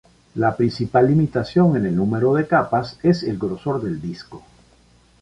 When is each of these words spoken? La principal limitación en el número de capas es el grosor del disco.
La 0.33 0.57
principal 0.57 1.07
limitación 1.09 1.77
en 1.77 1.85
el 1.85 1.95
número 1.95 2.33
de 2.33 2.47
capas 2.47 2.97
es 3.03 3.21
el 3.21 3.37
grosor 3.37 3.79
del 3.83 4.01
disco. 4.01 4.43